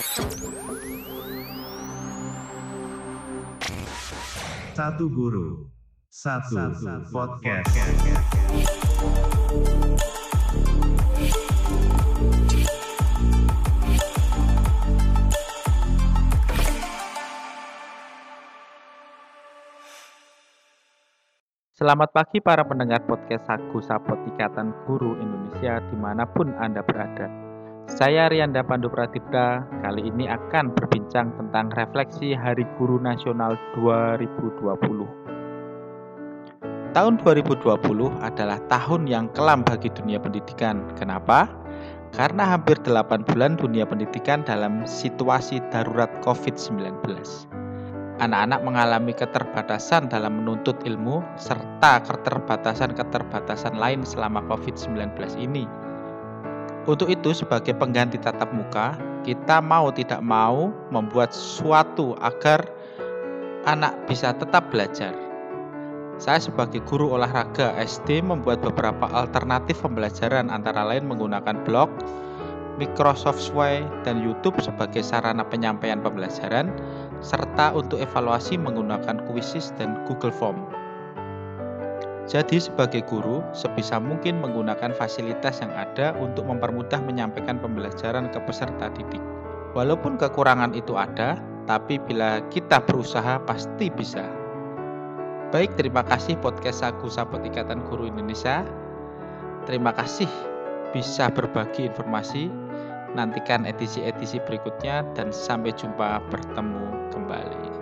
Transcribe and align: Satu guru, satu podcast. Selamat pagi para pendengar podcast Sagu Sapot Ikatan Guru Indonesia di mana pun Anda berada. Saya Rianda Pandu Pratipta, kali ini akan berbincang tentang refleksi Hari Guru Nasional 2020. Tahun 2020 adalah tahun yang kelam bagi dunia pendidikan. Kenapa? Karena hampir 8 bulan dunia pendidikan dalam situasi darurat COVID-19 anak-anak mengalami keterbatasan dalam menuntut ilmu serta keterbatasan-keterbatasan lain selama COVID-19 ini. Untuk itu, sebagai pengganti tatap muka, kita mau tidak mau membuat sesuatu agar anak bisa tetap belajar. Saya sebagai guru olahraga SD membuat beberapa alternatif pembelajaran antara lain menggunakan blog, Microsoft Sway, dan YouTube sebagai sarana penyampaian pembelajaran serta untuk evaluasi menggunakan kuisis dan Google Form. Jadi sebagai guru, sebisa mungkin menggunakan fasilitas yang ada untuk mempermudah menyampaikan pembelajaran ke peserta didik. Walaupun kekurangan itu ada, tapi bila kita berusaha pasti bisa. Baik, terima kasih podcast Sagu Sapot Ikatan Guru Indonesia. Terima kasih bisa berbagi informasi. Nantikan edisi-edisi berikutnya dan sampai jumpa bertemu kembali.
Satu 0.00 0.24
guru, 5.12 5.68
satu 6.08 6.56
podcast. 7.12 7.68
Selamat 21.76 22.08
pagi 22.16 22.40
para 22.40 22.64
pendengar 22.64 23.04
podcast 23.04 23.44
Sagu 23.44 23.84
Sapot 23.84 24.16
Ikatan 24.32 24.72
Guru 24.88 25.20
Indonesia 25.20 25.84
di 25.92 25.96
mana 26.00 26.24
pun 26.24 26.56
Anda 26.56 26.80
berada. 26.80 27.49
Saya 27.90 28.30
Rianda 28.30 28.62
Pandu 28.62 28.86
Pratipta, 28.86 29.66
kali 29.82 30.14
ini 30.14 30.30
akan 30.30 30.70
berbincang 30.78 31.34
tentang 31.34 31.74
refleksi 31.74 32.38
Hari 32.38 32.62
Guru 32.78 33.02
Nasional 33.02 33.58
2020. 33.74 35.10
Tahun 36.94 37.14
2020 37.18 37.66
adalah 38.22 38.62
tahun 38.70 39.10
yang 39.10 39.26
kelam 39.34 39.66
bagi 39.66 39.90
dunia 39.90 40.22
pendidikan. 40.22 40.86
Kenapa? 40.94 41.50
Karena 42.14 42.54
hampir 42.54 42.78
8 42.78 43.26
bulan 43.26 43.58
dunia 43.58 43.82
pendidikan 43.82 44.46
dalam 44.46 44.86
situasi 44.86 45.58
darurat 45.74 46.14
COVID-19 46.22 46.94
anak-anak 48.20 48.60
mengalami 48.62 49.16
keterbatasan 49.16 50.12
dalam 50.12 50.44
menuntut 50.44 50.76
ilmu 50.84 51.24
serta 51.40 52.04
keterbatasan-keterbatasan 52.04 53.80
lain 53.80 54.04
selama 54.04 54.44
COVID-19 54.46 55.16
ini. 55.40 55.64
Untuk 56.88 57.12
itu, 57.12 57.36
sebagai 57.36 57.76
pengganti 57.76 58.16
tatap 58.16 58.48
muka, 58.56 58.96
kita 59.20 59.60
mau 59.60 59.92
tidak 59.92 60.24
mau 60.24 60.72
membuat 60.88 61.32
sesuatu 61.36 62.16
agar 62.24 62.64
anak 63.68 63.92
bisa 64.08 64.32
tetap 64.32 64.72
belajar. 64.72 65.12
Saya 66.20 66.40
sebagai 66.40 66.84
guru 66.84 67.16
olahraga 67.16 67.72
SD 67.80 68.20
membuat 68.20 68.60
beberapa 68.60 69.08
alternatif 69.12 69.80
pembelajaran 69.80 70.52
antara 70.52 70.84
lain 70.84 71.08
menggunakan 71.08 71.64
blog, 71.64 71.88
Microsoft 72.76 73.40
Sway, 73.40 73.84
dan 74.04 74.20
YouTube 74.20 74.56
sebagai 74.60 75.04
sarana 75.04 75.44
penyampaian 75.44 76.00
pembelajaran 76.00 76.72
serta 77.20 77.76
untuk 77.76 78.00
evaluasi 78.00 78.56
menggunakan 78.56 79.20
kuisis 79.28 79.72
dan 79.76 80.00
Google 80.08 80.32
Form. 80.32 80.79
Jadi 82.30 82.62
sebagai 82.62 83.02
guru, 83.10 83.42
sebisa 83.50 83.98
mungkin 83.98 84.38
menggunakan 84.38 84.94
fasilitas 84.94 85.58
yang 85.66 85.74
ada 85.74 86.14
untuk 86.14 86.46
mempermudah 86.46 87.02
menyampaikan 87.02 87.58
pembelajaran 87.58 88.30
ke 88.30 88.38
peserta 88.46 88.86
didik. 88.94 89.18
Walaupun 89.74 90.14
kekurangan 90.14 90.70
itu 90.78 90.94
ada, 90.94 91.42
tapi 91.66 91.98
bila 91.98 92.38
kita 92.54 92.78
berusaha 92.86 93.42
pasti 93.50 93.90
bisa. 93.90 94.22
Baik, 95.50 95.74
terima 95.74 96.06
kasih 96.06 96.38
podcast 96.38 96.86
Sagu 96.86 97.10
Sapot 97.10 97.42
Ikatan 97.42 97.82
Guru 97.90 98.06
Indonesia. 98.06 98.62
Terima 99.66 99.90
kasih 99.90 100.30
bisa 100.94 101.26
berbagi 101.34 101.90
informasi. 101.90 102.46
Nantikan 103.18 103.66
edisi-edisi 103.66 104.38
berikutnya 104.46 105.02
dan 105.18 105.34
sampai 105.34 105.74
jumpa 105.74 106.22
bertemu 106.30 107.10
kembali. 107.10 107.70